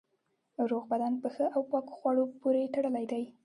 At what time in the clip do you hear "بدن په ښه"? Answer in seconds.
0.91-1.45